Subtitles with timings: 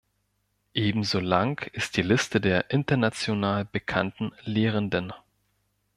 [0.73, 5.13] Ebenso lang ist die Liste der international bekannten Lehrenden.